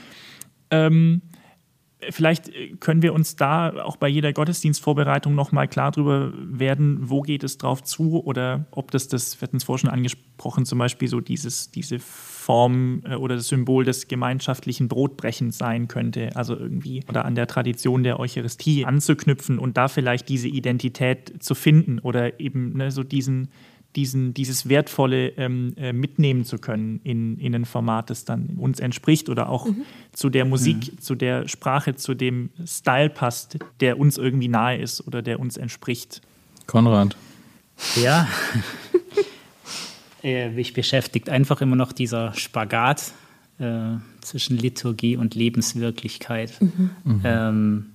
[0.71, 1.21] Ähm,
[2.10, 7.22] Vielleicht äh, können wir uns da auch bei jeder Gottesdienstvorbereitung nochmal klar drüber werden, wo
[7.22, 10.80] geht es drauf zu oder ob das das, wir hatten es vorhin schon angesprochen, zum
[10.80, 16.56] Beispiel so dieses, diese Form äh, oder das Symbol des gemeinschaftlichen Brotbrechens sein könnte, also
[16.58, 22.00] irgendwie oder an der Tradition der Eucharistie anzuknüpfen und da vielleicht diese Identität zu finden
[22.00, 23.50] oder eben ne, so diesen,
[23.95, 28.80] diesen, dieses Wertvolle ähm, äh, mitnehmen zu können in, in ein Format, das dann uns
[28.80, 29.84] entspricht oder auch mhm.
[30.13, 30.99] zu der Musik, mhm.
[30.99, 35.58] zu der Sprache, zu dem Style passt, der uns irgendwie nahe ist oder der uns
[35.58, 36.21] entspricht.
[36.67, 37.15] Konrad.
[38.01, 38.27] Ja.
[40.23, 43.13] Äh, mich beschäftigt einfach immer noch dieser Spagat
[43.58, 46.62] äh, zwischen Liturgie und Lebenswirklichkeit.
[46.62, 46.89] Mhm.
[47.04, 47.21] mhm.
[47.23, 47.86] Ähm,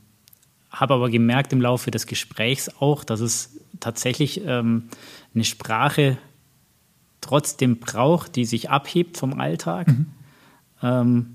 [0.71, 4.85] habe aber gemerkt im Laufe des Gesprächs auch, dass es tatsächlich ähm,
[5.37, 6.19] eine Sprache
[7.21, 10.07] trotzdem braucht, die sich abhebt vom Alltag, mhm.
[10.83, 11.27] ähm,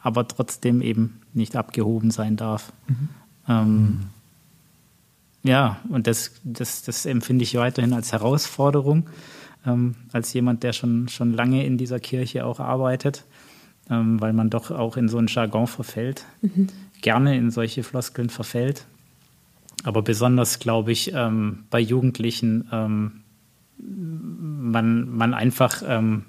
[0.00, 2.72] aber trotzdem eben nicht abgehoben sein darf.
[2.86, 3.08] Mhm.
[3.48, 4.00] Ähm, mhm.
[5.44, 9.08] Ja, und das, das, das empfinde ich weiterhin als Herausforderung,
[9.66, 13.24] ähm, als jemand, der schon, schon lange in dieser Kirche auch arbeitet,
[13.90, 16.68] ähm, weil man doch auch in so einen Jargon verfällt, mhm.
[17.00, 18.86] gerne in solche Floskeln verfällt.
[19.82, 23.21] Aber besonders, glaube ich, ähm, bei Jugendlichen ähm,
[23.82, 26.24] man, man einfach ähm,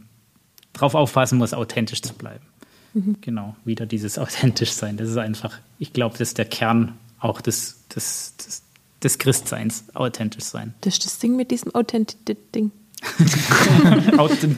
[0.73, 2.45] drauf aufpassen muss, authentisch zu bleiben.
[2.93, 3.17] Mhm.
[3.21, 4.97] Genau, wieder dieses authentisch sein.
[4.97, 8.63] Das ist einfach, ich glaube, das ist der Kern auch des, des, des,
[9.01, 10.73] des Christseins, authentisch sein.
[10.81, 12.71] Das ist das Ding mit diesem Authentic-Ding.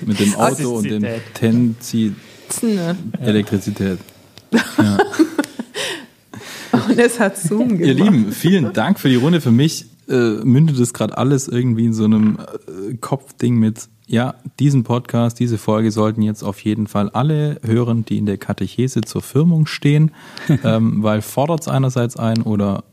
[0.05, 2.13] Mit dem Auto und dem Tenzi
[3.19, 3.99] Elektrizität.
[4.77, 4.97] Ja.
[6.87, 7.87] Und es hat Zoom gemacht.
[7.87, 9.41] Ihr Lieben, vielen Dank für die Runde.
[9.41, 14.35] Für mich äh, mündet es gerade alles irgendwie in so einem äh, Kopfding mit, ja,
[14.59, 19.01] diesen Podcast, diese Folge sollten jetzt auf jeden Fall alle hören, die in der Katechese
[19.01, 20.11] zur Firmung stehen,
[20.63, 22.83] ähm, weil fordert es einerseits ein oder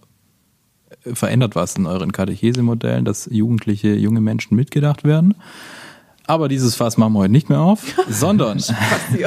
[1.04, 5.34] verändert was in euren Katechesemodellen, dass jugendliche, junge Menschen mitgedacht werden.
[6.26, 8.58] Aber dieses Fass machen wir heute nicht mehr auf, sondern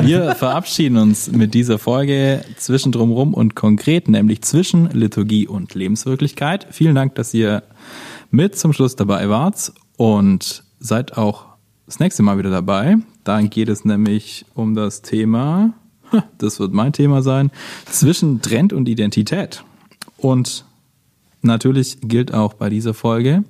[0.01, 6.67] wir verabschieden uns mit dieser Folge zwischen drumrum und konkret, nämlich zwischen Liturgie und Lebenswirklichkeit.
[6.71, 7.63] Vielen Dank, dass ihr
[8.31, 11.45] mit zum Schluss dabei wart und seid auch
[11.85, 12.97] das nächste Mal wieder dabei.
[13.23, 15.73] Dann geht es nämlich um das Thema,
[16.37, 17.51] das wird mein Thema sein,
[17.85, 19.63] zwischen Trend und Identität.
[20.17, 20.65] Und
[21.41, 23.43] natürlich gilt auch bei dieser Folge,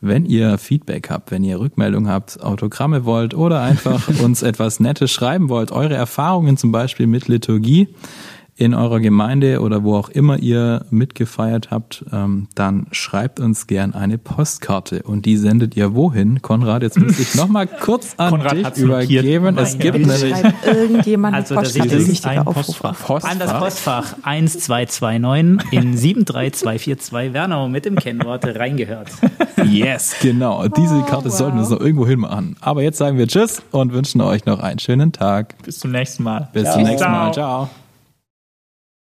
[0.00, 5.10] wenn ihr Feedback habt, wenn ihr Rückmeldung habt, Autogramme wollt oder einfach uns etwas Nettes
[5.10, 7.88] schreiben wollt, eure Erfahrungen zum Beispiel mit Liturgie,
[8.60, 13.94] in eurer Gemeinde oder wo auch immer ihr mitgefeiert habt, ähm, dann schreibt uns gern
[13.94, 16.42] eine Postkarte und die sendet ihr wohin?
[16.42, 19.56] Konrad, jetzt muss ich nochmal kurz an Konrad dich übergeben.
[19.56, 20.34] Es gibt nämlich
[20.66, 22.80] irgendjemand Also, eine das ist ein Aufruf.
[22.82, 23.24] Postfach.
[23.24, 24.00] An das Postfach.
[24.10, 29.08] Postfach 1229 in 73242 Wernau mit dem Kennwort reingehört.
[29.64, 30.66] Yes, genau.
[30.68, 31.34] Diese Oh, Karte wow.
[31.34, 32.56] sollten wir uns noch irgendwo hin machen.
[32.60, 35.54] Aber jetzt sagen wir Tschüss und wünschen euch noch einen schönen Tag.
[35.62, 36.48] Bis zum nächsten Mal.
[36.52, 37.32] Bis zum nächsten Mal.
[37.32, 37.70] Ciao.